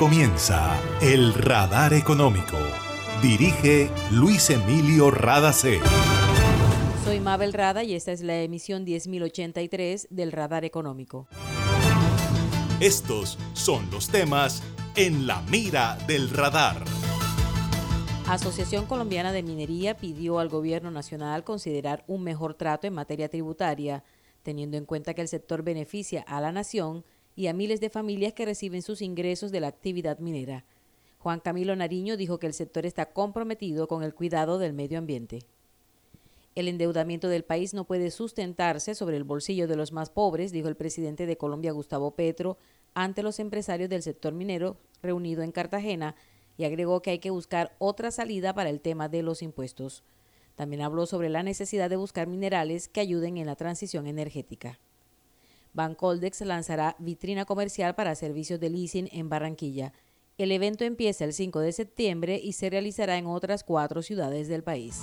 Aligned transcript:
comienza 0.00 0.80
El 1.02 1.34
Radar 1.34 1.92
Económico. 1.92 2.56
Dirige 3.20 3.90
Luis 4.10 4.48
Emilio 4.48 5.10
Radacé. 5.10 5.78
Soy 7.04 7.20
Mabel 7.20 7.52
Rada 7.52 7.84
y 7.84 7.94
esta 7.94 8.10
es 8.10 8.22
la 8.22 8.40
emisión 8.40 8.86
10083 8.86 10.08
del 10.08 10.32
Radar 10.32 10.64
Económico. 10.64 11.28
Estos 12.80 13.36
son 13.52 13.90
los 13.90 14.08
temas 14.08 14.62
en 14.96 15.26
la 15.26 15.42
mira 15.42 15.98
del 16.06 16.30
radar. 16.30 16.82
Asociación 18.26 18.86
Colombiana 18.86 19.32
de 19.32 19.42
Minería 19.42 19.98
pidió 19.98 20.38
al 20.38 20.48
gobierno 20.48 20.90
nacional 20.90 21.44
considerar 21.44 22.04
un 22.06 22.22
mejor 22.22 22.54
trato 22.54 22.86
en 22.86 22.94
materia 22.94 23.28
tributaria, 23.28 24.02
teniendo 24.42 24.78
en 24.78 24.86
cuenta 24.86 25.12
que 25.12 25.20
el 25.20 25.28
sector 25.28 25.62
beneficia 25.62 26.22
a 26.22 26.40
la 26.40 26.52
nación 26.52 27.04
y 27.40 27.46
a 27.46 27.54
miles 27.54 27.80
de 27.80 27.88
familias 27.88 28.34
que 28.34 28.44
reciben 28.44 28.82
sus 28.82 29.00
ingresos 29.00 29.50
de 29.50 29.60
la 29.60 29.68
actividad 29.68 30.18
minera. 30.18 30.66
Juan 31.20 31.40
Camilo 31.40 31.74
Nariño 31.74 32.18
dijo 32.18 32.38
que 32.38 32.46
el 32.46 32.52
sector 32.52 32.84
está 32.84 33.14
comprometido 33.14 33.88
con 33.88 34.02
el 34.02 34.12
cuidado 34.14 34.58
del 34.58 34.74
medio 34.74 34.98
ambiente. 34.98 35.38
El 36.54 36.68
endeudamiento 36.68 37.30
del 37.30 37.44
país 37.44 37.72
no 37.72 37.84
puede 37.84 38.10
sustentarse 38.10 38.94
sobre 38.94 39.16
el 39.16 39.24
bolsillo 39.24 39.66
de 39.66 39.76
los 39.76 39.90
más 39.90 40.10
pobres, 40.10 40.52
dijo 40.52 40.68
el 40.68 40.76
presidente 40.76 41.24
de 41.24 41.38
Colombia, 41.38 41.72
Gustavo 41.72 42.10
Petro, 42.10 42.58
ante 42.92 43.22
los 43.22 43.38
empresarios 43.38 43.88
del 43.88 44.02
sector 44.02 44.34
minero 44.34 44.76
reunido 45.02 45.42
en 45.42 45.52
Cartagena 45.52 46.16
y 46.58 46.64
agregó 46.64 47.00
que 47.00 47.12
hay 47.12 47.20
que 47.20 47.30
buscar 47.30 47.74
otra 47.78 48.10
salida 48.10 48.52
para 48.52 48.68
el 48.68 48.82
tema 48.82 49.08
de 49.08 49.22
los 49.22 49.40
impuestos. 49.40 50.02
También 50.56 50.82
habló 50.82 51.06
sobre 51.06 51.30
la 51.30 51.42
necesidad 51.42 51.88
de 51.88 51.96
buscar 51.96 52.26
minerales 52.26 52.88
que 52.88 53.00
ayuden 53.00 53.38
en 53.38 53.46
la 53.46 53.56
transición 53.56 54.06
energética. 54.06 54.78
Bancoldex 55.72 56.40
lanzará 56.42 56.96
vitrina 56.98 57.44
comercial 57.44 57.94
para 57.94 58.14
servicios 58.14 58.60
de 58.60 58.70
leasing 58.70 59.08
en 59.12 59.28
Barranquilla. 59.28 59.92
El 60.38 60.52
evento 60.52 60.84
empieza 60.84 61.24
el 61.24 61.32
5 61.32 61.60
de 61.60 61.72
septiembre 61.72 62.40
y 62.42 62.52
se 62.52 62.70
realizará 62.70 63.18
en 63.18 63.26
otras 63.26 63.62
cuatro 63.62 64.02
ciudades 64.02 64.48
del 64.48 64.62
país. 64.62 65.02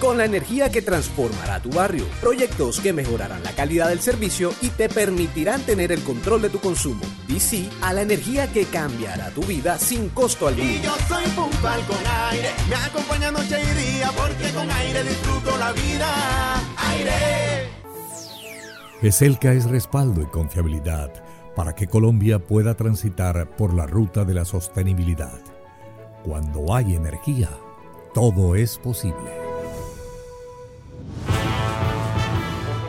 Con 0.00 0.18
la 0.18 0.24
energía 0.24 0.70
que 0.70 0.82
transformará 0.82 1.60
tu 1.60 1.70
barrio. 1.70 2.04
Proyectos 2.20 2.80
que 2.80 2.92
mejorarán 2.92 3.42
la 3.42 3.50
calidad 3.52 3.88
del 3.88 4.00
servicio 4.00 4.52
y 4.62 4.68
te 4.68 4.88
permitirán 4.88 5.62
tener 5.62 5.90
el 5.90 6.02
control 6.04 6.42
de 6.42 6.50
tu 6.50 6.60
consumo. 6.60 7.02
Sí 7.38 7.68
a 7.82 7.92
la 7.92 8.02
energía 8.02 8.52
que 8.52 8.64
cambiará 8.64 9.30
tu 9.30 9.42
vida 9.42 9.78
sin 9.78 10.08
costo 10.10 10.46
alguno. 10.48 10.70
Y 10.70 10.80
yo 10.80 10.94
soy 11.08 11.24
puntual 11.24 11.80
con 11.86 11.98
aire, 12.30 12.50
me 12.68 12.76
acompaña 12.76 13.30
noche 13.32 13.56
y 13.60 13.96
día, 13.96 14.10
porque 14.16 14.52
con 14.52 14.70
aire 14.70 15.02
disfruto 15.02 15.58
la 15.58 15.72
vida. 15.72 16.62
Aire. 16.90 17.68
ESELCA 19.02 19.52
es 19.52 19.64
respaldo 19.64 20.22
y 20.22 20.26
confiabilidad 20.26 21.12
para 21.54 21.74
que 21.74 21.88
Colombia 21.88 22.38
pueda 22.38 22.74
transitar 22.74 23.56
por 23.56 23.74
la 23.74 23.86
ruta 23.86 24.24
de 24.24 24.34
la 24.34 24.44
sostenibilidad. 24.44 25.40
Cuando 26.24 26.74
hay 26.74 26.94
energía, 26.94 27.50
todo 28.14 28.54
es 28.54 28.78
posible. 28.78 29.43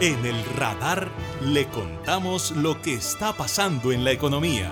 En 0.01 0.25
el 0.25 0.43
radar 0.57 1.09
le 1.41 1.67
contamos 1.67 2.51
lo 2.51 2.81
que 2.81 2.95
está 2.95 3.31
pasando 3.31 3.93
en 3.93 4.03
la 4.03 4.11
economía. 4.11 4.69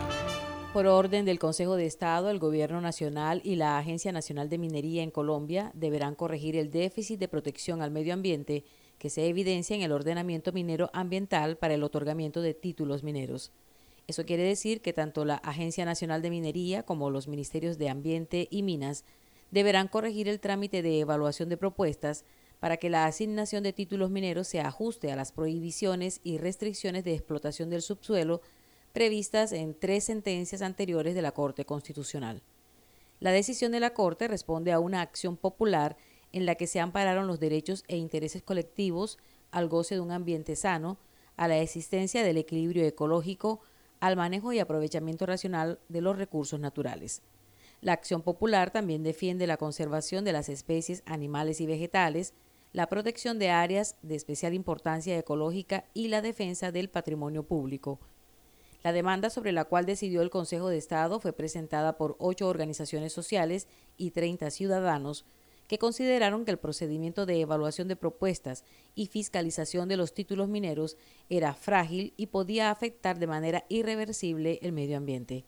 Por 0.73 0.85
orden 0.85 1.23
del 1.23 1.39
Consejo 1.39 1.77
de 1.77 1.85
Estado, 1.85 2.29
el 2.29 2.39
Gobierno 2.39 2.81
Nacional 2.81 3.39
y 3.45 3.55
la 3.55 3.77
Agencia 3.77 4.11
Nacional 4.11 4.49
de 4.49 4.57
Minería 4.57 5.01
en 5.01 5.11
Colombia 5.11 5.71
deberán 5.75 6.15
corregir 6.15 6.57
el 6.57 6.71
déficit 6.71 7.21
de 7.21 7.29
protección 7.29 7.81
al 7.81 7.89
medio 7.89 8.13
ambiente 8.13 8.65
que 8.97 9.09
se 9.09 9.25
evidencia 9.29 9.77
en 9.77 9.83
el 9.83 9.93
ordenamiento 9.93 10.51
minero 10.51 10.89
ambiental 10.91 11.55
para 11.55 11.75
el 11.75 11.83
otorgamiento 11.83 12.41
de 12.41 12.53
títulos 12.53 13.01
mineros. 13.01 13.53
Eso 14.07 14.25
quiere 14.25 14.43
decir 14.43 14.81
que 14.81 14.91
tanto 14.91 15.23
la 15.23 15.35
Agencia 15.35 15.85
Nacional 15.85 16.21
de 16.21 16.31
Minería 16.31 16.83
como 16.83 17.09
los 17.09 17.29
Ministerios 17.29 17.77
de 17.77 17.87
Ambiente 17.87 18.49
y 18.51 18.61
Minas 18.61 19.05
deberán 19.51 19.87
corregir 19.87 20.27
el 20.27 20.41
trámite 20.41 20.81
de 20.81 20.99
evaluación 20.99 21.47
de 21.47 21.55
propuestas 21.55 22.25
para 22.63 22.77
que 22.77 22.89
la 22.89 23.07
asignación 23.07 23.61
de 23.61 23.73
títulos 23.73 24.09
mineros 24.09 24.47
se 24.47 24.61
ajuste 24.61 25.11
a 25.11 25.17
las 25.17 25.33
prohibiciones 25.33 26.21
y 26.23 26.37
restricciones 26.37 27.03
de 27.03 27.13
explotación 27.13 27.69
del 27.69 27.81
subsuelo 27.81 28.39
previstas 28.93 29.51
en 29.51 29.77
tres 29.77 30.05
sentencias 30.05 30.61
anteriores 30.61 31.13
de 31.13 31.21
la 31.21 31.33
Corte 31.33 31.65
Constitucional. 31.65 32.41
La 33.19 33.33
decisión 33.33 33.73
de 33.73 33.81
la 33.81 33.93
Corte 33.93 34.29
responde 34.29 34.71
a 34.71 34.79
una 34.79 35.01
acción 35.01 35.35
popular 35.35 35.97
en 36.31 36.45
la 36.45 36.55
que 36.55 36.67
se 36.67 36.79
ampararon 36.79 37.27
los 37.27 37.41
derechos 37.41 37.83
e 37.89 37.97
intereses 37.97 38.41
colectivos 38.41 39.17
al 39.51 39.67
goce 39.67 39.95
de 39.95 40.01
un 40.01 40.11
ambiente 40.11 40.55
sano, 40.55 40.97
a 41.35 41.49
la 41.49 41.57
existencia 41.57 42.23
del 42.23 42.37
equilibrio 42.37 42.85
ecológico, 42.85 43.59
al 43.99 44.15
manejo 44.15 44.53
y 44.53 44.59
aprovechamiento 44.59 45.25
racional 45.25 45.79
de 45.89 45.99
los 45.99 46.17
recursos 46.17 46.61
naturales. 46.61 47.23
La 47.81 47.91
acción 47.91 48.21
popular 48.21 48.71
también 48.71 49.03
defiende 49.03 49.47
la 49.47 49.57
conservación 49.57 50.23
de 50.23 50.31
las 50.31 50.47
especies 50.47 51.03
animales 51.05 51.59
y 51.59 51.65
vegetales, 51.65 52.33
la 52.73 52.87
protección 52.87 53.37
de 53.37 53.51
áreas 53.51 53.95
de 54.01 54.15
especial 54.15 54.53
importancia 54.55 55.17
ecológica 55.17 55.85
y 55.93 56.07
la 56.07 56.21
defensa 56.21 56.71
del 56.71 56.89
patrimonio 56.89 57.43
público. 57.43 57.99
La 58.83 58.91
demanda 58.91 59.29
sobre 59.29 59.51
la 59.51 59.63
cual 59.65 59.85
decidió 59.85 60.21
el 60.21 60.31
Consejo 60.31 60.69
de 60.69 60.77
Estado 60.77 61.19
fue 61.19 61.33
presentada 61.33 61.97
por 61.97 62.17
ocho 62.19 62.49
organizaciones 62.49 63.13
sociales 63.13 63.67
y 63.95 64.11
30 64.11 64.49
ciudadanos 64.49 65.23
que 65.67 65.77
consideraron 65.77 66.43
que 66.43 66.51
el 66.51 66.57
procedimiento 66.57 67.25
de 67.25 67.39
evaluación 67.39 67.87
de 67.87 67.95
propuestas 67.95 68.65
y 68.95 69.05
fiscalización 69.05 69.87
de 69.87 69.95
los 69.95 70.13
títulos 70.13 70.49
mineros 70.49 70.97
era 71.29 71.53
frágil 71.53 72.13
y 72.17 72.27
podía 72.27 72.71
afectar 72.71 73.17
de 73.19 73.27
manera 73.27 73.65
irreversible 73.69 74.59
el 74.61 74.73
medio 74.73 74.97
ambiente. 74.97 75.45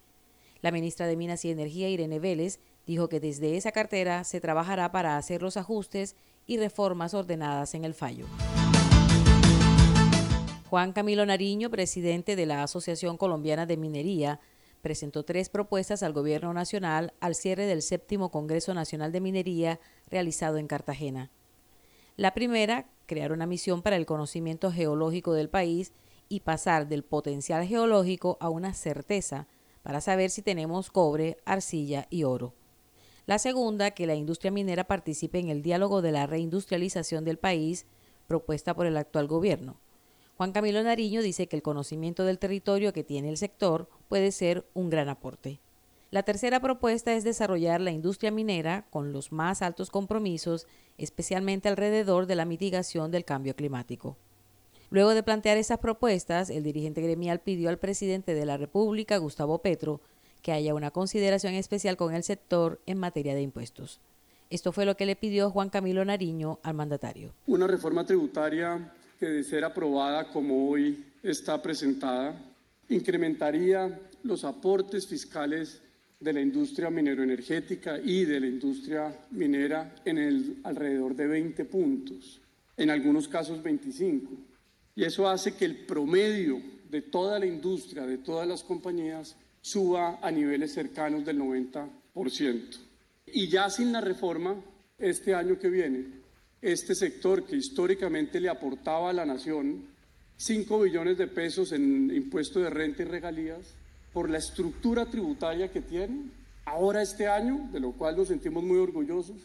La 0.61 0.71
ministra 0.71 1.05
de 1.07 1.17
Minas 1.17 1.43
y 1.43 1.51
Energía, 1.51 1.89
Irene 1.89 2.19
Vélez, 2.19 2.59
dijo 2.85 3.09
que 3.09 3.19
desde 3.19 3.57
esa 3.57 3.71
cartera 3.71 4.23
se 4.23 4.39
trabajará 4.39 4.91
para 4.91 5.17
hacer 5.17 5.41
los 5.41 5.57
ajustes 5.57 6.15
y 6.45 6.57
reformas 6.57 7.13
ordenadas 7.13 7.73
en 7.75 7.85
el 7.85 7.93
fallo. 7.93 8.25
Juan 10.69 10.93
Camilo 10.93 11.25
Nariño, 11.25 11.69
presidente 11.69 12.35
de 12.35 12.45
la 12.45 12.63
Asociación 12.63 13.17
Colombiana 13.17 13.65
de 13.65 13.77
Minería, 13.77 14.39
presentó 14.81 15.23
tres 15.23 15.49
propuestas 15.49 16.03
al 16.03 16.13
Gobierno 16.13 16.53
Nacional 16.53 17.13
al 17.19 17.33
cierre 17.33 17.65
del 17.65 17.81
séptimo 17.81 18.29
Congreso 18.29 18.73
Nacional 18.73 19.11
de 19.11 19.21
Minería 19.21 19.79
realizado 20.09 20.57
en 20.57 20.67
Cartagena. 20.67 21.31
La 22.17 22.33
primera, 22.33 22.87
crear 23.05 23.31
una 23.31 23.45
misión 23.45 23.81
para 23.81 23.95
el 23.95 24.05
conocimiento 24.05 24.71
geológico 24.71 25.33
del 25.33 25.49
país 25.49 25.91
y 26.29 26.41
pasar 26.41 26.87
del 26.87 27.03
potencial 27.03 27.65
geológico 27.65 28.37
a 28.39 28.49
una 28.49 28.73
certeza 28.73 29.47
para 29.83 30.01
saber 30.01 30.29
si 30.29 30.41
tenemos 30.41 30.91
cobre, 30.91 31.37
arcilla 31.45 32.07
y 32.09 32.23
oro. 32.23 32.53
La 33.25 33.39
segunda, 33.39 33.91
que 33.91 34.05
la 34.05 34.15
industria 34.15 34.51
minera 34.51 34.83
participe 34.83 35.39
en 35.39 35.49
el 35.49 35.63
diálogo 35.63 36.01
de 36.01 36.11
la 36.11 36.27
reindustrialización 36.27 37.25
del 37.25 37.37
país 37.37 37.85
propuesta 38.27 38.75
por 38.75 38.85
el 38.85 38.97
actual 38.97 39.27
gobierno. 39.27 39.77
Juan 40.37 40.51
Camilo 40.51 40.83
Nariño 40.83 41.21
dice 41.21 41.47
que 41.47 41.55
el 41.55 41.63
conocimiento 41.63 42.23
del 42.25 42.39
territorio 42.39 42.93
que 42.93 43.03
tiene 43.03 43.29
el 43.29 43.37
sector 43.37 43.87
puede 44.09 44.31
ser 44.31 44.65
un 44.73 44.89
gran 44.89 45.09
aporte. 45.09 45.59
La 46.11 46.23
tercera 46.23 46.59
propuesta 46.59 47.13
es 47.13 47.23
desarrollar 47.23 47.81
la 47.81 47.91
industria 47.91 48.31
minera 48.31 48.85
con 48.89 49.11
los 49.11 49.31
más 49.31 49.61
altos 49.61 49.89
compromisos, 49.89 50.67
especialmente 50.97 51.67
alrededor 51.67 52.25
de 52.27 52.35
la 52.35 52.45
mitigación 52.45 53.11
del 53.11 53.25
cambio 53.25 53.55
climático. 53.55 54.17
Luego 54.91 55.15
de 55.15 55.23
plantear 55.23 55.57
esas 55.57 55.79
propuestas, 55.79 56.49
el 56.49 56.63
dirigente 56.63 57.01
gremial 57.01 57.39
pidió 57.39 57.69
al 57.69 57.79
presidente 57.79 58.33
de 58.33 58.45
la 58.45 58.57
República, 58.57 59.17
Gustavo 59.17 59.59
Petro, 59.59 59.99
que 60.45 60.51
haya 60.51 60.75
una 60.75 60.91
consideración 60.91 61.55
especial 61.55 61.97
con 61.97 62.13
el 62.13 62.21
sector 62.21 62.79
en 62.85 62.99
materia 62.99 63.33
de 63.33 63.41
impuestos. 63.41 63.99
Esto 64.51 64.71
fue 64.71 64.85
lo 64.85 64.95
que 64.95 65.07
le 65.07 65.15
pidió 65.15 65.49
Juan 65.49 65.71
Camilo 65.71 66.05
Nariño 66.05 66.59
al 66.61 66.75
mandatario. 66.75 67.33
Una 67.47 67.65
reforma 67.65 68.05
tributaria 68.05 68.93
que 69.19 69.25
de 69.25 69.43
ser 69.43 69.65
aprobada 69.65 70.31
como 70.31 70.69
hoy 70.69 71.03
está 71.23 71.59
presentada, 71.63 72.39
incrementaría 72.89 73.99
los 74.21 74.43
aportes 74.43 75.07
fiscales 75.07 75.81
de 76.19 76.33
la 76.33 76.41
industria 76.41 76.91
mineroenergética 76.91 77.97
y 77.97 78.25
de 78.25 78.39
la 78.39 78.45
industria 78.45 79.17
minera 79.31 79.95
en 80.05 80.19
el 80.19 80.57
alrededor 80.63 81.15
de 81.15 81.25
20 81.25 81.65
puntos, 81.65 82.39
en 82.77 82.91
algunos 82.91 83.27
casos 83.27 83.63
25. 83.63 84.31
Y 84.95 85.05
eso 85.05 85.27
hace 85.27 85.55
que 85.55 85.65
el 85.65 85.87
promedio 85.87 86.61
de 86.87 87.01
toda 87.01 87.39
la 87.39 87.47
industria, 87.47 88.05
de 88.05 88.19
todas 88.19 88.47
las 88.47 88.63
compañías, 88.63 89.35
suba 89.65 90.19
a 90.21 90.29
niveles 90.29 90.73
cercanos 90.73 91.25
del 91.25 91.39
90%. 91.39 91.89
Y 93.25 93.47
ya 93.47 93.67
sin 93.71 93.91
la 93.91 93.99
reforma, 93.99 94.55
este 94.99 95.33
año 95.33 95.57
que 95.57 95.69
viene, 95.69 96.05
este 96.61 96.93
sector 96.93 97.47
que 97.47 97.55
históricamente 97.55 98.39
le 98.39 98.49
aportaba 98.49 99.09
a 99.09 99.13
la 99.13 99.25
nación 99.25 99.87
5 100.37 100.81
billones 100.81 101.17
de 101.17 101.25
pesos 101.25 101.71
en 101.71 102.11
impuesto 102.11 102.59
de 102.59 102.69
renta 102.69 103.01
y 103.01 103.05
regalías, 103.05 103.73
por 104.13 104.29
la 104.29 104.37
estructura 104.37 105.07
tributaria 105.07 105.71
que 105.71 105.81
tiene, 105.81 106.29
ahora 106.65 107.01
este 107.01 107.27
año, 107.27 107.67
de 107.71 107.79
lo 107.79 107.93
cual 107.93 108.15
nos 108.17 108.27
sentimos 108.27 108.63
muy 108.63 108.77
orgullosos, 108.77 109.37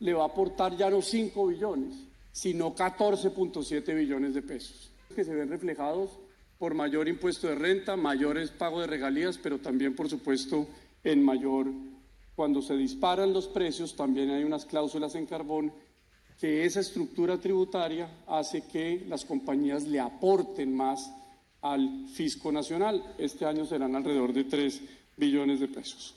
le 0.00 0.12
va 0.12 0.24
a 0.24 0.26
aportar 0.26 0.76
ya 0.76 0.90
no 0.90 1.02
5 1.02 1.46
billones, 1.46 1.94
sino 2.32 2.74
14.7 2.74 3.94
billones 3.94 4.34
de 4.34 4.42
pesos, 4.42 4.90
que 5.14 5.22
se 5.22 5.34
ven 5.34 5.48
reflejados 5.48 6.18
por 6.58 6.74
mayor 6.74 7.08
impuesto 7.08 7.46
de 7.46 7.54
renta, 7.54 7.96
mayores 7.96 8.50
pagos 8.50 8.80
de 8.80 8.88
regalías, 8.88 9.38
pero 9.38 9.58
también, 9.58 9.94
por 9.94 10.08
supuesto, 10.08 10.66
en 11.04 11.22
mayor, 11.22 11.68
cuando 12.34 12.60
se 12.60 12.76
disparan 12.76 13.32
los 13.32 13.46
precios, 13.46 13.94
también 13.94 14.30
hay 14.30 14.44
unas 14.44 14.66
cláusulas 14.66 15.14
en 15.14 15.26
carbón 15.26 15.72
que 16.40 16.64
esa 16.64 16.80
estructura 16.80 17.38
tributaria 17.38 18.08
hace 18.26 18.62
que 18.62 19.04
las 19.08 19.24
compañías 19.24 19.86
le 19.86 19.98
aporten 19.98 20.74
más 20.74 21.12
al 21.62 22.06
fisco 22.12 22.52
nacional. 22.52 23.14
Este 23.18 23.44
año 23.44 23.64
serán 23.64 23.96
alrededor 23.96 24.32
de 24.32 24.44
3 24.44 24.82
billones 25.16 25.58
de 25.60 25.68
pesos. 25.68 26.14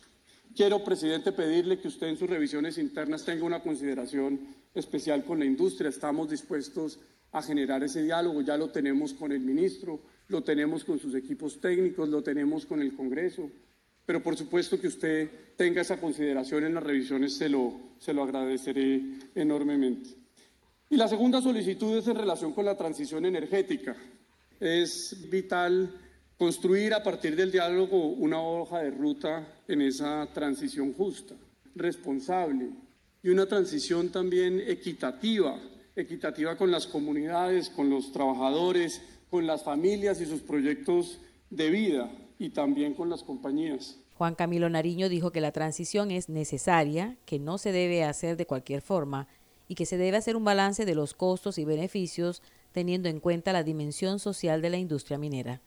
Quiero, 0.56 0.84
presidente, 0.84 1.32
pedirle 1.32 1.80
que 1.80 1.88
usted 1.88 2.08
en 2.08 2.18
sus 2.18 2.30
revisiones 2.30 2.78
internas 2.78 3.26
tenga 3.26 3.46
una 3.46 3.62
consideración 3.62 4.40
especial 4.76 5.24
con 5.24 5.40
la 5.40 5.46
industria. 5.46 5.90
Estamos 5.90 6.30
dispuestos 6.30 7.00
a 7.32 7.42
generar 7.42 7.84
ese 7.84 8.04
diálogo. 8.04 8.42
Ya 8.42 8.58
lo 8.58 8.70
tenemos 8.70 9.14
con 9.14 9.32
el 9.32 9.40
ministro, 9.40 10.02
lo 10.32 10.44
tenemos 10.44 10.84
con 10.84 10.98
sus 10.98 11.14
equipos 11.14 11.60
técnicos, 11.60 12.10
lo 12.10 12.24
tenemos 12.24 12.66
con 12.66 12.82
el 12.82 12.96
Congreso. 12.96 13.50
Pero 14.06 14.24
por 14.24 14.36
supuesto 14.36 14.80
que 14.80 14.88
usted 14.88 15.30
tenga 15.56 15.82
esa 15.82 16.00
consideración 16.00 16.64
en 16.66 16.74
las 16.74 16.84
revisiones, 16.84 17.36
se 17.38 17.50
lo, 17.50 17.74
se 18.00 18.14
lo 18.14 18.24
agradeceré 18.24 19.02
enormemente. 19.36 20.10
Y 20.90 20.98
la 20.98 21.08
segunda 21.08 21.42
solicitud 21.42 21.98
es 21.98 22.08
en 22.08 22.16
relación 22.16 22.54
con 22.54 22.66
la 22.66 22.76
transición 22.76 23.26
energética 23.26 23.96
es 24.62 25.28
vital 25.30 25.92
construir 26.38 26.94
a 26.94 27.04
partir 27.04 27.36
del 27.36 27.52
diálogo 27.52 28.10
una 28.10 28.42
hoja 28.42 28.80
de 28.80 28.92
ruta 28.92 29.56
en 29.68 29.82
esa 29.82 30.28
transición 30.34 30.94
justa, 30.94 31.36
responsable 31.76 32.70
y 33.24 33.30
una 33.30 33.48
transición 33.48 34.10
también 34.10 34.62
equitativa, 34.66 35.60
equitativa 35.96 36.56
con 36.56 36.70
las 36.70 36.86
comunidades, 36.86 37.70
con 37.70 37.90
los 37.90 38.12
trabajadores, 38.12 39.02
con 39.32 39.48
las 39.48 39.64
familias 39.64 40.20
y 40.20 40.26
sus 40.26 40.42
proyectos 40.42 41.20
de 41.50 41.70
vida 41.70 42.12
y 42.38 42.50
también 42.50 42.94
con 42.94 43.10
las 43.10 43.24
compañías. 43.24 43.98
Juan 44.18 44.36
Camilo 44.36 44.70
Nariño 44.70 45.08
dijo 45.08 45.32
que 45.32 45.42
la 45.42 45.54
transición 45.54 46.12
es 46.12 46.28
necesaria, 46.28 47.18
que 47.26 47.40
no 47.40 47.58
se 47.58 47.72
debe 47.72 48.04
hacer 48.04 48.36
de 48.36 48.46
cualquier 48.46 48.82
forma 48.82 49.28
y 49.70 49.76
que 49.76 49.86
se 49.86 49.98
debe 49.98 50.18
hacer 50.18 50.36
un 50.36 50.44
balance 50.44 50.86
de 50.86 50.96
los 50.96 51.14
costos 51.14 51.58
y 51.58 51.66
beneficios 51.66 52.44
teniendo 52.74 53.08
en 53.08 53.22
cuenta 53.22 53.54
la 53.54 53.64
dimensión 53.64 54.20
social 54.20 54.62
de 54.62 54.70
la 54.70 54.78
industria 54.78 55.18
minera. 55.18 55.62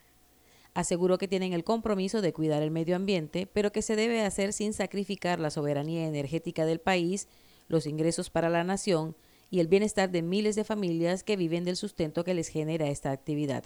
Aseguró 0.74 1.16
que 1.16 1.28
tienen 1.28 1.54
el 1.54 1.64
compromiso 1.64 2.20
de 2.20 2.34
cuidar 2.34 2.62
el 2.62 2.70
medio 2.70 2.96
ambiente, 2.96 3.48
pero 3.50 3.72
que 3.72 3.80
se 3.80 3.96
debe 3.96 4.20
hacer 4.20 4.52
sin 4.52 4.74
sacrificar 4.74 5.40
la 5.40 5.50
soberanía 5.50 6.06
energética 6.06 6.66
del 6.66 6.80
país, 6.80 7.28
los 7.68 7.86
ingresos 7.86 8.28
para 8.28 8.50
la 8.50 8.62
nación 8.62 9.16
y 9.50 9.60
el 9.60 9.68
bienestar 9.68 10.10
de 10.10 10.22
miles 10.22 10.56
de 10.56 10.64
familias 10.64 11.22
que 11.22 11.36
viven 11.36 11.64
del 11.64 11.76
sustento 11.76 12.24
que 12.24 12.34
les 12.34 12.48
genera 12.48 12.88
esta 12.88 13.10
actividad. 13.10 13.64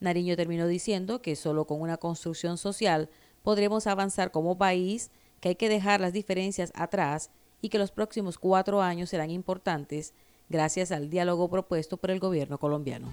Nariño 0.00 0.36
terminó 0.36 0.66
diciendo 0.66 1.22
que 1.22 1.36
solo 1.36 1.66
con 1.66 1.80
una 1.80 1.96
construcción 1.96 2.58
social 2.58 3.08
podremos 3.42 3.86
avanzar 3.86 4.30
como 4.30 4.58
país, 4.58 5.10
que 5.40 5.50
hay 5.50 5.54
que 5.54 5.68
dejar 5.68 6.00
las 6.00 6.12
diferencias 6.12 6.72
atrás 6.74 7.30
y 7.60 7.68
que 7.68 7.78
los 7.78 7.92
próximos 7.92 8.38
cuatro 8.38 8.82
años 8.82 9.10
serán 9.10 9.30
importantes 9.30 10.14
gracias 10.48 10.92
al 10.92 11.08
diálogo 11.08 11.48
propuesto 11.48 11.96
por 11.96 12.10
el 12.10 12.20
gobierno 12.20 12.58
colombiano. 12.58 13.12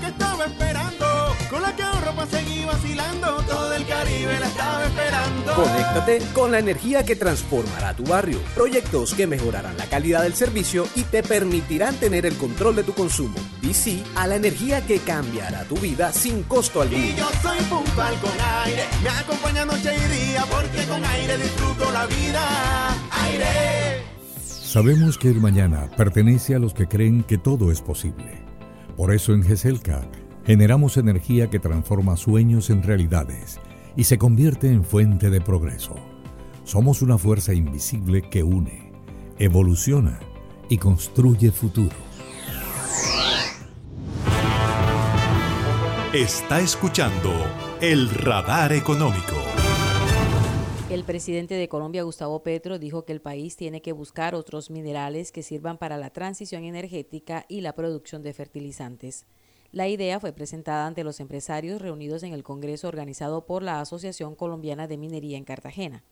Que 0.00 0.06
estaba 0.06 0.44
esperando, 0.44 1.06
con 1.48 1.62
la 1.62 1.74
que 1.74 1.82
ahorro 1.82 2.12
para 2.14 2.30
seguir 2.30 2.66
vacilando, 2.66 3.42
todo 3.48 3.72
el 3.74 3.86
Caribe 3.86 4.38
la 4.38 4.46
estaba 4.46 4.84
esperando. 4.84 5.54
Conéctate 5.54 6.22
con 6.34 6.52
la 6.52 6.58
energía 6.58 7.04
que 7.04 7.16
transformará 7.16 7.94
tu 7.94 8.04
barrio, 8.04 8.38
proyectos 8.54 9.14
que 9.14 9.26
mejorarán 9.26 9.76
la 9.76 9.86
calidad 9.86 10.22
del 10.22 10.34
servicio 10.34 10.86
y 10.94 11.02
te 11.04 11.22
permitirán 11.22 11.94
tener 11.96 12.26
el 12.26 12.36
control 12.36 12.76
de 12.76 12.84
tu 12.84 12.92
consumo. 12.92 13.36
DC 13.62 14.02
a 14.16 14.26
la 14.26 14.36
energía 14.36 14.84
que 14.86 14.98
cambiará 14.98 15.64
tu 15.64 15.76
vida 15.76 16.12
sin 16.12 16.42
costo 16.42 16.82
alguno. 16.82 17.02
Y 17.02 17.14
yo 17.14 17.28
soy 17.42 17.58
puntual 17.64 18.14
con 18.20 18.32
aire, 18.64 18.84
me 19.02 19.08
acompaña 19.10 19.64
noche 19.64 19.94
y 19.94 20.30
día 20.30 20.44
porque 20.50 20.84
con 20.84 21.04
aire 21.04 21.38
disfruto 21.38 21.90
la 21.92 22.06
vida. 22.06 22.96
Aire. 23.24 24.15
Sabemos 24.76 25.16
que 25.16 25.30
el 25.30 25.40
mañana 25.40 25.88
pertenece 25.96 26.54
a 26.54 26.58
los 26.58 26.74
que 26.74 26.86
creen 26.86 27.22
que 27.22 27.38
todo 27.38 27.72
es 27.72 27.80
posible 27.80 28.44
por 28.96 29.14
eso 29.14 29.34
en 29.34 29.42
GESELCA 29.42 30.02
generamos 30.46 30.96
energía 30.96 31.48
que 31.50 31.58
transforma 31.58 32.16
sueños 32.16 32.68
en 32.70 32.82
realidades 32.82 33.58
y 33.94 34.04
se 34.04 34.16
convierte 34.16 34.68
en 34.68 34.84
fuente 34.84 35.28
de 35.28 35.40
progreso. 35.40 35.94
Somos 36.64 37.02
una 37.02 37.18
fuerza 37.18 37.52
invisible 37.52 38.22
que 38.22 38.42
une, 38.42 38.92
evoluciona 39.38 40.18
y 40.68 40.78
construye 40.78 41.52
futuro. 41.52 41.96
Está 46.12 46.60
escuchando 46.60 47.32
el 47.80 48.08
radar 48.08 48.72
económico. 48.72 49.55
El 50.88 51.02
presidente 51.02 51.56
de 51.56 51.68
Colombia, 51.68 52.04
Gustavo 52.04 52.44
Petro, 52.44 52.78
dijo 52.78 53.04
que 53.04 53.12
el 53.12 53.20
país 53.20 53.56
tiene 53.56 53.82
que 53.82 53.90
buscar 53.90 54.36
otros 54.36 54.70
minerales 54.70 55.32
que 55.32 55.42
sirvan 55.42 55.78
para 55.78 55.96
la 55.96 56.10
transición 56.10 56.62
energética 56.62 57.44
y 57.48 57.60
la 57.60 57.74
producción 57.74 58.22
de 58.22 58.32
fertilizantes. 58.32 59.26
La 59.72 59.88
idea 59.88 60.20
fue 60.20 60.32
presentada 60.32 60.86
ante 60.86 61.02
los 61.02 61.18
empresarios 61.18 61.82
reunidos 61.82 62.22
en 62.22 62.32
el 62.32 62.44
Congreso 62.44 62.86
organizado 62.86 63.46
por 63.46 63.64
la 63.64 63.80
Asociación 63.80 64.36
Colombiana 64.36 64.86
de 64.86 64.96
Minería 64.96 65.36
en 65.36 65.44
Cartagena. 65.44 66.04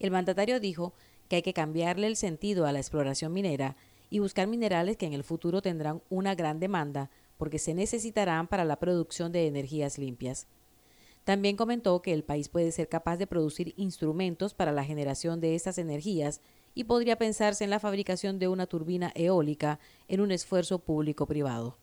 El 0.00 0.10
mandatario 0.10 0.58
dijo 0.58 0.92
que 1.28 1.36
hay 1.36 1.42
que 1.42 1.54
cambiarle 1.54 2.08
el 2.08 2.16
sentido 2.16 2.66
a 2.66 2.72
la 2.72 2.80
exploración 2.80 3.32
minera 3.32 3.76
y 4.10 4.18
buscar 4.18 4.48
minerales 4.48 4.96
que 4.96 5.06
en 5.06 5.12
el 5.12 5.22
futuro 5.22 5.62
tendrán 5.62 6.02
una 6.08 6.34
gran 6.34 6.58
demanda 6.58 7.10
porque 7.36 7.60
se 7.60 7.74
necesitarán 7.74 8.48
para 8.48 8.64
la 8.64 8.80
producción 8.80 9.30
de 9.30 9.46
energías 9.46 9.98
limpias. 9.98 10.48
También 11.24 11.56
comentó 11.56 12.00
que 12.02 12.12
el 12.12 12.24
país 12.24 12.48
puede 12.48 12.72
ser 12.72 12.88
capaz 12.88 13.16
de 13.16 13.26
producir 13.26 13.74
instrumentos 13.76 14.54
para 14.54 14.72
la 14.72 14.84
generación 14.84 15.40
de 15.40 15.54
estas 15.54 15.78
energías 15.78 16.40
y 16.74 16.84
podría 16.84 17.16
pensarse 17.16 17.64
en 17.64 17.70
la 17.70 17.80
fabricación 17.80 18.38
de 18.38 18.48
una 18.48 18.66
turbina 18.66 19.12
eólica 19.14 19.78
en 20.08 20.20
un 20.20 20.30
esfuerzo 20.32 20.78
público-privado. 20.78 21.76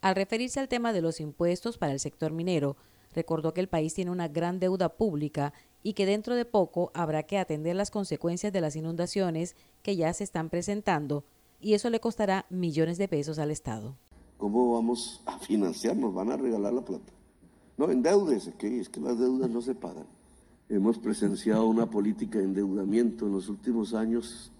Al 0.00 0.14
referirse 0.14 0.60
al 0.60 0.68
tema 0.68 0.92
de 0.92 1.00
los 1.00 1.20
impuestos 1.20 1.78
para 1.78 1.92
el 1.92 2.00
sector 2.00 2.32
minero, 2.32 2.76
recordó 3.14 3.54
que 3.54 3.60
el 3.60 3.68
país 3.68 3.94
tiene 3.94 4.10
una 4.10 4.28
gran 4.28 4.60
deuda 4.60 4.90
pública 4.96 5.52
y 5.82 5.94
que 5.94 6.06
dentro 6.06 6.34
de 6.34 6.44
poco 6.44 6.90
habrá 6.94 7.22
que 7.22 7.38
atender 7.38 7.76
las 7.76 7.90
consecuencias 7.90 8.52
de 8.52 8.60
las 8.60 8.76
inundaciones 8.76 9.56
que 9.82 9.96
ya 9.96 10.12
se 10.12 10.24
están 10.24 10.50
presentando 10.50 11.24
y 11.60 11.74
eso 11.74 11.88
le 11.90 12.00
costará 12.00 12.46
millones 12.50 12.98
de 12.98 13.08
pesos 13.08 13.38
al 13.38 13.50
Estado. 13.50 13.96
¿Cómo 14.36 14.74
vamos 14.74 15.22
a 15.24 15.38
financiarnos? 15.38 16.12
¿Van 16.12 16.30
a 16.30 16.36
regalar 16.36 16.72
la 16.74 16.82
plata? 16.82 17.12
No, 17.76 17.90
endeudese, 17.90 18.54
que 18.54 18.80
es 18.80 18.88
que 18.88 19.00
las 19.00 19.18
deudas 19.18 19.50
no 19.50 19.60
se 19.60 19.74
pagan. 19.74 20.06
Hemos 20.68 20.98
presenciado 20.98 21.66
una 21.66 21.88
política 21.88 22.38
de 22.38 22.44
endeudamiento 22.44 23.26
en 23.26 23.32
los 23.32 23.48
últimos 23.48 23.94
años 23.94 24.50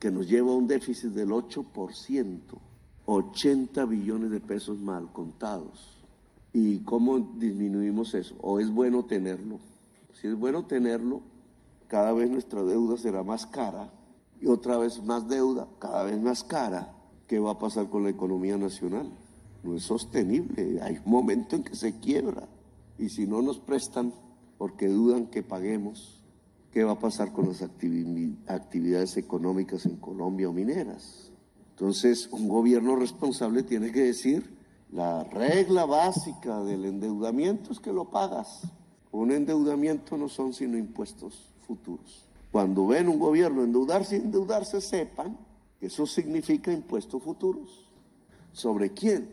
que 0.00 0.10
nos 0.10 0.28
lleva 0.28 0.50
a 0.50 0.56
un 0.56 0.66
déficit 0.66 1.10
del 1.10 1.30
8%. 1.30 2.40
80 3.06 3.84
billones 3.84 4.30
de 4.30 4.40
pesos 4.40 4.78
mal 4.78 5.12
contados. 5.12 5.94
¿Y 6.52 6.78
cómo 6.80 7.18
disminuimos 7.18 8.14
eso? 8.14 8.34
¿O 8.40 8.60
es 8.60 8.70
bueno 8.70 9.04
tenerlo? 9.04 9.58
Si 10.14 10.26
es 10.26 10.34
bueno 10.34 10.64
tenerlo, 10.64 11.20
cada 11.88 12.12
vez 12.12 12.30
nuestra 12.30 12.62
deuda 12.62 12.96
será 12.96 13.22
más 13.22 13.46
cara 13.46 13.92
y 14.40 14.46
otra 14.46 14.78
vez 14.78 15.02
más 15.02 15.28
deuda, 15.28 15.68
cada 15.78 16.04
vez 16.04 16.20
más 16.20 16.44
cara. 16.44 16.94
¿Qué 17.26 17.38
va 17.38 17.52
a 17.52 17.58
pasar 17.58 17.88
con 17.88 18.04
la 18.04 18.10
economía 18.10 18.56
nacional? 18.56 19.10
No 19.64 19.74
es 19.74 19.82
sostenible. 19.82 20.80
Hay 20.82 21.00
un 21.04 21.10
momento 21.10 21.56
en 21.56 21.64
que 21.64 21.74
se 21.74 21.98
quiebra. 21.98 22.46
Y 22.98 23.08
si 23.08 23.26
no 23.26 23.42
nos 23.42 23.58
prestan 23.58 24.12
porque 24.58 24.86
dudan 24.86 25.26
que 25.26 25.42
paguemos, 25.42 26.20
¿qué 26.70 26.84
va 26.84 26.92
a 26.92 26.98
pasar 26.98 27.32
con 27.32 27.48
las 27.48 27.62
actividades 27.62 29.16
económicas 29.16 29.86
en 29.86 29.96
Colombia 29.96 30.48
o 30.48 30.52
mineras? 30.52 31.32
Entonces, 31.70 32.28
un 32.30 32.46
gobierno 32.46 32.94
responsable 32.94 33.64
tiene 33.64 33.90
que 33.90 34.02
decir, 34.02 34.54
la 34.92 35.24
regla 35.24 35.86
básica 35.86 36.62
del 36.62 36.84
endeudamiento 36.84 37.72
es 37.72 37.80
que 37.80 37.92
lo 37.92 38.10
pagas. 38.10 38.62
Un 39.10 39.32
endeudamiento 39.32 40.16
no 40.16 40.28
son 40.28 40.52
sino 40.52 40.78
impuestos 40.78 41.48
futuros. 41.66 42.26
Cuando 42.52 42.86
ven 42.86 43.08
un 43.08 43.18
gobierno 43.18 43.64
endeudarse 43.64 44.16
y 44.16 44.20
endeudarse, 44.20 44.80
sepan 44.80 45.36
que 45.80 45.86
eso 45.86 46.06
significa 46.06 46.72
impuestos 46.72 47.20
futuros. 47.22 47.90
¿Sobre 48.52 48.90
quién? 48.90 49.28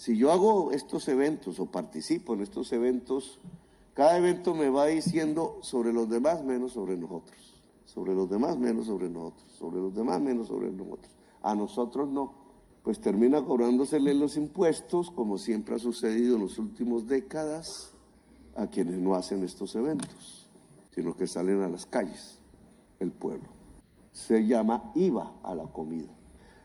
Si 0.00 0.16
yo 0.16 0.32
hago 0.32 0.72
estos 0.72 1.06
eventos 1.08 1.60
o 1.60 1.66
participo 1.66 2.32
en 2.32 2.40
estos 2.40 2.72
eventos, 2.72 3.38
cada 3.92 4.16
evento 4.16 4.54
me 4.54 4.70
va 4.70 4.86
diciendo 4.86 5.58
sobre 5.60 5.92
los 5.92 6.08
demás 6.08 6.42
menos 6.42 6.72
sobre 6.72 6.96
nosotros. 6.96 7.60
Sobre 7.84 8.14
los 8.14 8.30
demás 8.30 8.56
menos 8.56 8.86
sobre 8.86 9.10
nosotros. 9.10 9.52
Sobre 9.58 9.78
los 9.78 9.94
demás 9.94 10.18
menos 10.22 10.48
sobre 10.48 10.70
nosotros. 10.70 11.12
A 11.42 11.54
nosotros 11.54 12.08
no. 12.08 12.32
Pues 12.82 12.98
termina 12.98 13.44
cobrándosele 13.44 14.14
los 14.14 14.38
impuestos, 14.38 15.10
como 15.10 15.36
siempre 15.36 15.74
ha 15.74 15.78
sucedido 15.78 16.36
en 16.36 16.46
las 16.46 16.58
últimas 16.58 17.06
décadas, 17.06 17.92
a 18.56 18.68
quienes 18.68 18.96
no 18.96 19.16
hacen 19.16 19.44
estos 19.44 19.74
eventos, 19.74 20.48
sino 20.94 21.14
que 21.14 21.26
salen 21.26 21.60
a 21.60 21.68
las 21.68 21.84
calles, 21.84 22.38
el 23.00 23.12
pueblo. 23.12 23.50
Se 24.12 24.46
llama 24.46 24.92
IVA 24.94 25.30
a 25.42 25.54
la 25.54 25.64
comida. 25.64 26.08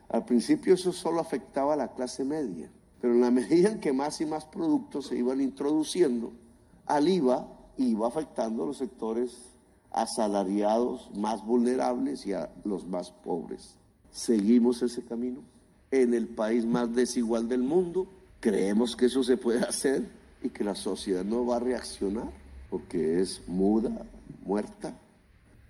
Al 0.08 0.24
principio 0.24 0.72
eso 0.72 0.90
solo 0.90 1.20
afectaba 1.20 1.74
a 1.74 1.76
la 1.76 1.92
clase 1.92 2.24
media, 2.24 2.70
pero 3.00 3.14
en 3.14 3.20
la 3.20 3.30
medida 3.32 3.70
en 3.70 3.80
que 3.80 3.92
más 3.92 4.20
y 4.20 4.26
más 4.26 4.44
productos 4.44 5.06
se 5.06 5.16
iban 5.16 5.40
introduciendo, 5.40 6.32
al 6.86 7.08
IVA 7.08 7.48
iba 7.78 8.06
afectando 8.06 8.62
a 8.62 8.66
los 8.66 8.78
sectores 8.78 9.36
asalariados 9.90 11.10
más 11.16 11.44
vulnerables 11.44 12.26
y 12.26 12.32
a 12.32 12.50
los 12.64 12.86
más 12.86 13.10
pobres. 13.10 13.76
¿Seguimos 14.10 14.82
ese 14.82 15.02
camino? 15.02 15.40
En 15.90 16.14
el 16.14 16.28
país 16.28 16.64
más 16.64 16.94
desigual 16.94 17.48
del 17.48 17.62
mundo, 17.62 18.06
creemos 18.40 18.96
que 18.96 19.06
eso 19.06 19.22
se 19.22 19.36
puede 19.36 19.60
hacer 19.60 20.08
y 20.42 20.50
que 20.50 20.64
la 20.64 20.74
sociedad 20.74 21.24
no 21.24 21.46
va 21.46 21.56
a 21.56 21.60
reaccionar 21.60 22.30
porque 22.70 23.20
es 23.20 23.42
muda, 23.46 24.06
muerta. 24.44 24.98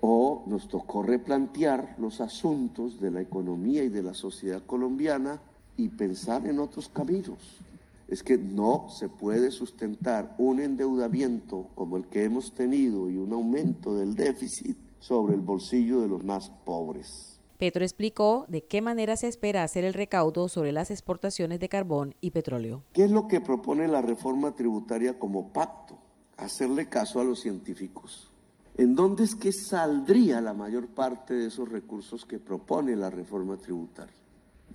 O 0.00 0.44
nos 0.46 0.68
tocó 0.68 1.02
replantear 1.02 1.96
los 1.98 2.20
asuntos 2.20 3.00
de 3.00 3.10
la 3.10 3.20
economía 3.20 3.82
y 3.82 3.88
de 3.88 4.02
la 4.02 4.14
sociedad 4.14 4.62
colombiana 4.66 5.40
y 5.76 5.88
pensar 5.88 6.46
en 6.46 6.58
otros 6.58 6.88
caminos. 6.88 7.38
Es 8.08 8.22
que 8.22 8.38
no 8.38 8.88
se 8.88 9.08
puede 9.08 9.50
sustentar 9.50 10.34
un 10.38 10.60
endeudamiento 10.60 11.68
como 11.74 11.96
el 11.96 12.06
que 12.06 12.24
hemos 12.24 12.54
tenido 12.54 13.10
y 13.10 13.16
un 13.16 13.32
aumento 13.32 13.94
del 13.96 14.14
déficit 14.14 14.76
sobre 15.00 15.34
el 15.34 15.40
bolsillo 15.40 16.00
de 16.00 16.08
los 16.08 16.24
más 16.24 16.50
pobres. 16.64 17.40
Petro 17.58 17.84
explicó 17.84 18.44
de 18.48 18.64
qué 18.64 18.82
manera 18.82 19.16
se 19.16 19.28
espera 19.28 19.62
hacer 19.62 19.84
el 19.84 19.94
recaudo 19.94 20.48
sobre 20.48 20.72
las 20.72 20.90
exportaciones 20.90 21.58
de 21.58 21.68
carbón 21.68 22.14
y 22.20 22.30
petróleo. 22.30 22.82
¿Qué 22.92 23.04
es 23.04 23.10
lo 23.10 23.28
que 23.28 23.40
propone 23.40 23.88
la 23.88 24.02
reforma 24.02 24.54
tributaria 24.54 25.18
como 25.18 25.52
pacto? 25.52 25.96
Hacerle 26.36 26.88
caso 26.88 27.18
a 27.18 27.24
los 27.24 27.40
científicos. 27.40 28.30
¿En 28.76 28.94
dónde 28.94 29.24
es 29.24 29.34
que 29.34 29.52
saldría 29.52 30.42
la 30.42 30.52
mayor 30.52 30.88
parte 30.88 31.32
de 31.32 31.46
esos 31.46 31.70
recursos 31.70 32.26
que 32.26 32.38
propone 32.38 32.94
la 32.94 33.08
reforma 33.08 33.56
tributaria? 33.56 34.25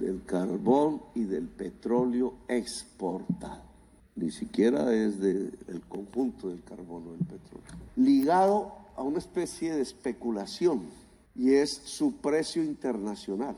Del 0.01 0.23
carbón 0.25 1.03
y 1.13 1.25
del 1.25 1.47
petróleo 1.47 2.33
exportado. 2.47 3.61
Ni 4.15 4.31
siquiera 4.31 4.93
es 4.93 5.19
del 5.19 5.53
conjunto 5.87 6.49
del 6.49 6.63
carbón 6.63 7.07
o 7.07 7.11
del 7.11 7.19
petróleo. 7.19 7.69
Ligado 7.95 8.75
a 8.95 9.03
una 9.03 9.19
especie 9.19 9.73
de 9.73 9.81
especulación 9.81 10.81
y 11.35 11.53
es 11.53 11.81
su 11.85 12.17
precio 12.17 12.63
internacional. 12.63 13.55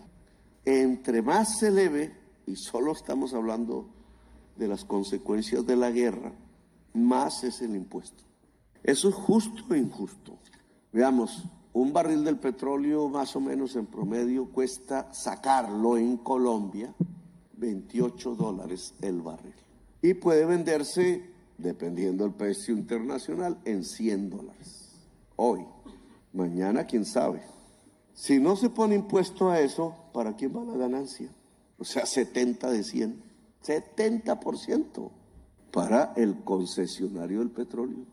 Entre 0.66 1.22
más 1.22 1.60
se 1.60 1.70
eleve, 1.70 2.14
y 2.46 2.56
solo 2.58 2.92
estamos 2.92 3.34
hablando 3.34 3.88
de 4.58 4.68
las 4.68 4.84
consecuencias 4.84 5.66
de 5.66 5.78
la 5.78 5.92
guerra, 5.92 6.34
más 6.94 7.44
es 7.46 7.62
el 7.62 7.76
impuesto. 7.76 8.24
¿Eso 8.84 9.10
es 9.10 9.16
justo 9.16 9.64
o 9.70 9.76
injusto? 9.76 10.38
Veamos, 10.92 11.44
un 11.74 11.92
barril 11.92 12.24
del 12.24 12.38
petróleo 12.38 13.10
más 13.10 13.36
o 13.36 13.40
menos 13.40 13.76
en 13.76 13.88
promedio 13.88 14.46
cuesta 14.46 15.12
sacarlo 15.12 15.98
en 15.98 16.18
Colombia 16.18 16.94
28 17.58 18.36
dólares 18.36 18.94
el 19.02 19.22
barril. 19.22 19.54
Y 20.02 20.14
puede 20.16 20.46
venderse, 20.46 21.30
dependiendo 21.58 22.24
del 22.24 22.34
precio 22.34 22.74
internacional, 22.74 23.58
en 23.66 23.84
100 23.84 24.30
dólares. 24.30 24.90
Hoy, 25.36 25.66
mañana, 26.34 26.86
quién 26.86 27.06
sabe. 27.06 27.42
Si 28.14 28.40
no 28.40 28.56
se 28.56 28.70
pone 28.70 28.96
impuesto 28.96 29.50
a 29.50 29.60
eso, 29.60 29.96
¿para 30.14 30.36
quién 30.36 30.56
va 30.56 30.64
la 30.64 30.78
ganancia? 30.78 31.30
O 31.80 31.86
sea, 31.86 32.06
70 32.06 32.70
de 32.70 32.84
100. 32.84 33.24
70% 33.64 35.10
para 35.72 36.14
el 36.18 36.44
concesionario 36.44 37.40
del 37.40 37.50
petróleo. 37.50 38.06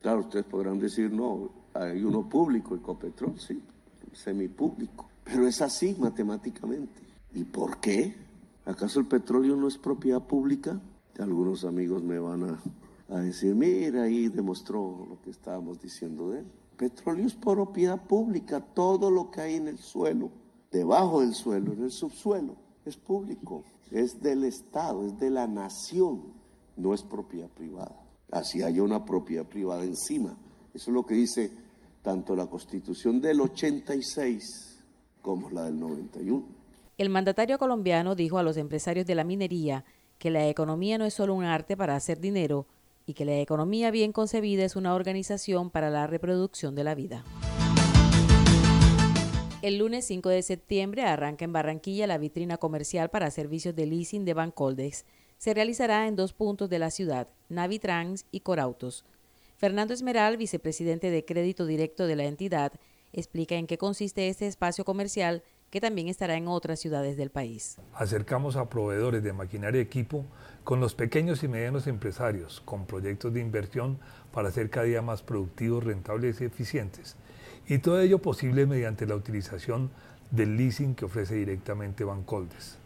Claro, 0.00 0.20
ustedes 0.20 0.44
podrán 0.44 0.78
decir, 0.78 1.10
no, 1.10 1.50
hay 1.74 2.02
uno 2.02 2.28
público, 2.28 2.74
Ecopetrol, 2.74 3.38
sí, 3.38 3.62
semipúblico. 4.12 5.08
Pero 5.24 5.46
es 5.46 5.62
así 5.62 5.96
matemáticamente. 5.98 7.00
¿Y 7.32 7.44
por 7.44 7.78
qué? 7.78 8.14
¿Acaso 8.64 9.00
el 9.00 9.06
petróleo 9.06 9.56
no 9.56 9.68
es 9.68 9.78
propiedad 9.78 10.22
pública? 10.22 10.80
Algunos 11.18 11.64
amigos 11.64 12.02
me 12.02 12.18
van 12.18 12.44
a, 12.44 12.60
a 13.14 13.20
decir, 13.20 13.54
mira, 13.54 14.04
ahí 14.04 14.28
demostró 14.28 15.06
lo 15.08 15.20
que 15.22 15.30
estábamos 15.30 15.80
diciendo 15.80 16.30
de 16.30 16.40
él. 16.40 16.46
Petróleo 16.76 17.26
es 17.26 17.34
propiedad 17.34 18.02
pública, 18.02 18.60
todo 18.60 19.10
lo 19.10 19.30
que 19.30 19.42
hay 19.42 19.54
en 19.56 19.68
el 19.68 19.78
suelo, 19.78 20.30
debajo 20.70 21.20
del 21.20 21.34
suelo, 21.34 21.74
en 21.74 21.82
el 21.82 21.90
subsuelo, 21.90 22.56
es 22.86 22.96
público, 22.96 23.64
es 23.90 24.20
del 24.22 24.44
Estado, 24.44 25.04
es 25.04 25.18
de 25.18 25.28
la 25.28 25.46
nación, 25.46 26.22
no 26.76 26.94
es 26.94 27.02
propiedad 27.02 27.50
privada. 27.50 28.00
Así 28.30 28.62
hay 28.62 28.80
una 28.80 29.04
propiedad 29.04 29.44
privada 29.44 29.84
encima. 29.84 30.36
Eso 30.74 30.90
es 30.90 30.94
lo 30.94 31.04
que 31.04 31.14
dice 31.14 31.50
tanto 32.02 32.34
la 32.34 32.46
Constitución 32.46 33.20
del 33.20 33.40
86 33.40 34.82
como 35.20 35.50
la 35.50 35.64
del 35.64 35.78
91. 35.78 36.44
El 36.96 37.10
mandatario 37.10 37.58
colombiano 37.58 38.14
dijo 38.14 38.38
a 38.38 38.42
los 38.42 38.56
empresarios 38.56 39.06
de 39.06 39.14
la 39.14 39.24
minería 39.24 39.84
que 40.18 40.30
la 40.30 40.46
economía 40.48 40.98
no 40.98 41.06
es 41.06 41.14
solo 41.14 41.34
un 41.34 41.44
arte 41.44 41.76
para 41.76 41.96
hacer 41.96 42.20
dinero, 42.20 42.66
y 43.06 43.14
que 43.14 43.24
la 43.24 43.38
economía 43.40 43.90
bien 43.90 44.12
concebida 44.12 44.64
es 44.64 44.76
una 44.76 44.94
organización 44.94 45.70
para 45.70 45.90
la 45.90 46.06
reproducción 46.06 46.74
de 46.74 46.84
la 46.84 46.94
vida. 46.94 47.24
El 49.62 49.78
lunes 49.78 50.06
5 50.06 50.28
de 50.28 50.42
septiembre 50.42 51.02
arranca 51.02 51.44
en 51.44 51.52
Barranquilla 51.52 52.06
la 52.06 52.18
vitrina 52.18 52.56
comercial 52.56 53.10
para 53.10 53.30
servicios 53.30 53.74
de 53.74 53.86
leasing 53.86 54.24
de 54.24 54.34
Bancoldex. 54.34 55.04
Se 55.38 55.54
realizará 55.54 56.06
en 56.06 56.16
dos 56.16 56.32
puntos 56.32 56.70
de 56.70 56.78
la 56.78 56.90
ciudad, 56.90 57.28
Navitrans 57.48 58.26
y 58.30 58.40
Corautos. 58.40 59.04
Fernando 59.60 59.92
Esmeral, 59.92 60.38
vicepresidente 60.38 61.10
de 61.10 61.26
crédito 61.26 61.66
directo 61.66 62.06
de 62.06 62.16
la 62.16 62.24
entidad, 62.24 62.72
explica 63.12 63.56
en 63.56 63.66
qué 63.66 63.76
consiste 63.76 64.30
este 64.30 64.46
espacio 64.46 64.86
comercial 64.86 65.42
que 65.68 65.82
también 65.82 66.08
estará 66.08 66.34
en 66.38 66.48
otras 66.48 66.80
ciudades 66.80 67.18
del 67.18 67.28
país. 67.28 67.76
Acercamos 67.92 68.56
a 68.56 68.70
proveedores 68.70 69.22
de 69.22 69.34
maquinaria 69.34 69.78
y 69.78 69.82
equipo 69.82 70.24
con 70.64 70.80
los 70.80 70.94
pequeños 70.94 71.42
y 71.42 71.48
medianos 71.48 71.86
empresarios, 71.88 72.62
con 72.64 72.86
proyectos 72.86 73.34
de 73.34 73.42
inversión 73.42 73.98
para 74.32 74.50
ser 74.50 74.70
cada 74.70 74.86
día 74.86 75.02
más 75.02 75.20
productivos, 75.20 75.84
rentables 75.84 76.40
y 76.40 76.44
eficientes. 76.44 77.16
Y 77.68 77.80
todo 77.80 78.00
ello 78.00 78.18
posible 78.18 78.64
mediante 78.64 79.04
la 79.04 79.14
utilización 79.14 79.90
del 80.30 80.56
leasing 80.56 80.94
que 80.94 81.04
ofrece 81.04 81.34
directamente 81.34 82.02
Bancoldes. 82.02 82.78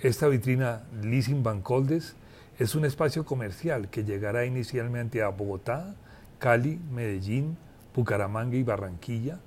Esta 0.00 0.28
vitrina 0.28 0.82
Leasing 1.02 1.42
Bancoldes 1.42 2.16
es 2.58 2.74
un 2.74 2.86
espacio 2.86 3.26
comercial 3.26 3.90
que 3.90 4.02
llegará 4.02 4.46
inicialmente 4.46 5.20
a 5.20 5.28
Bogotá, 5.28 5.94
Cali, 6.38 6.78
Medellín, 6.92 7.56
Bucaramanga 7.94 8.56
y 8.56 8.62
Barranquilla 8.62 9.38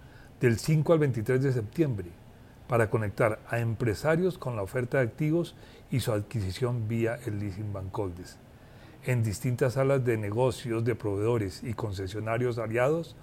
del 0.41 0.57
5 0.57 0.93
al 0.93 0.99
23 0.99 1.41
de 1.41 1.53
septiembre 1.53 2.07
para 2.67 2.89
conectar 2.89 3.39
a 3.49 3.59
empresarios 3.59 4.37
con 4.37 4.55
la 4.55 4.61
oferta 4.61 4.97
de 4.97 5.03
activos 5.03 5.55
y 5.91 5.99
su 5.99 6.11
adquisición 6.11 6.87
vía 6.87 7.19
el 7.25 7.39
leasing 7.39 7.73
Bancoldes. 7.73 8.37
En 9.05 9.23
distintas 9.23 9.73
salas 9.73 10.03
de 10.05 10.17
negocios 10.17 10.83
de 10.83 10.95
proveedores 10.95 11.63
y 11.63 11.73
concesionarios 11.73 12.57
aliados, 12.57 13.15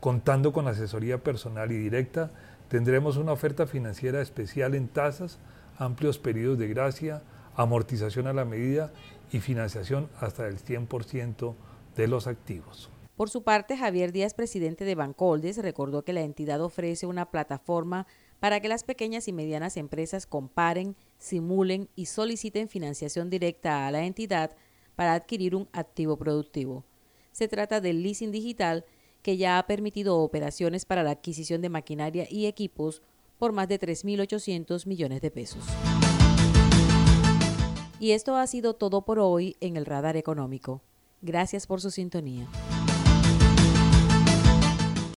contando 0.00 0.52
con 0.52 0.68
asesoría 0.68 1.18
personal 1.18 1.72
y 1.72 1.78
directa, 1.78 2.30
tendremos 2.68 3.16
una 3.16 3.32
oferta 3.32 3.66
financiera 3.66 4.20
especial 4.20 4.74
en 4.74 4.88
tasas 4.88 5.38
amplios 5.78 6.18
periodos 6.18 6.58
de 6.58 6.68
gracia, 6.68 7.22
amortización 7.56 8.26
a 8.26 8.32
la 8.32 8.44
medida 8.44 8.92
y 9.32 9.40
financiación 9.40 10.08
hasta 10.20 10.46
el 10.46 10.58
100% 10.58 11.54
de 11.96 12.08
los 12.08 12.26
activos. 12.26 12.90
Por 13.22 13.30
su 13.30 13.44
parte, 13.44 13.76
Javier 13.76 14.10
Díaz, 14.10 14.34
presidente 14.34 14.84
de 14.84 14.96
Bancoldes, 14.96 15.58
recordó 15.58 16.02
que 16.02 16.12
la 16.12 16.22
entidad 16.22 16.60
ofrece 16.60 17.06
una 17.06 17.30
plataforma 17.30 18.08
para 18.40 18.58
que 18.58 18.66
las 18.66 18.82
pequeñas 18.82 19.28
y 19.28 19.32
medianas 19.32 19.76
empresas 19.76 20.26
comparen, 20.26 20.96
simulen 21.18 21.88
y 21.94 22.06
soliciten 22.06 22.68
financiación 22.68 23.30
directa 23.30 23.86
a 23.86 23.92
la 23.92 24.06
entidad 24.06 24.56
para 24.96 25.14
adquirir 25.14 25.54
un 25.54 25.68
activo 25.72 26.16
productivo. 26.16 26.84
Se 27.30 27.46
trata 27.46 27.80
del 27.80 28.02
leasing 28.02 28.32
digital 28.32 28.84
que 29.22 29.36
ya 29.36 29.56
ha 29.56 29.68
permitido 29.68 30.18
operaciones 30.18 30.84
para 30.84 31.04
la 31.04 31.12
adquisición 31.12 31.62
de 31.62 31.68
maquinaria 31.68 32.26
y 32.28 32.46
equipos 32.46 33.02
por 33.38 33.52
más 33.52 33.68
de 33.68 33.78
3.800 33.78 34.84
millones 34.84 35.20
de 35.20 35.30
pesos. 35.30 35.64
Y 38.00 38.10
esto 38.10 38.34
ha 38.34 38.48
sido 38.48 38.74
todo 38.74 39.04
por 39.04 39.20
hoy 39.20 39.54
en 39.60 39.76
el 39.76 39.86
Radar 39.86 40.16
Económico. 40.16 40.82
Gracias 41.20 41.68
por 41.68 41.80
su 41.80 41.92
sintonía. 41.92 42.48